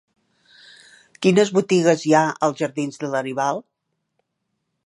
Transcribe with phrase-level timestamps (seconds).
[1.25, 3.63] Quines botigues hi ha als jardins de Laribal?